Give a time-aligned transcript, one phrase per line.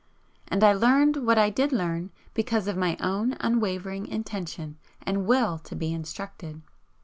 [0.47, 5.59] And I learned what I did learn because of my own unwavering intention and WILL
[5.59, 6.63] to be instructed.